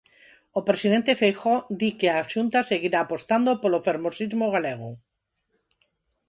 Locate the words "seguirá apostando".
2.71-3.51